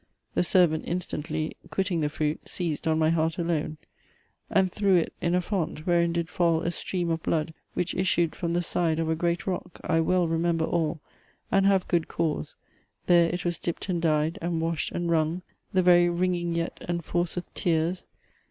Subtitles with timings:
[0.33, 3.77] The servant instantly, Quitting the fruit, seiz'd on my heart alone,
[4.49, 8.35] And threw it in a font, wherein did fall A stream of blood, which issued
[8.35, 11.01] from the side Of a great rock: I well remember all,
[11.51, 12.55] And have good cause:
[13.05, 17.53] there it was dipt and dyed, And wash'd, and wrung: the very wringing yet Enforceth
[17.53, 18.07] tears.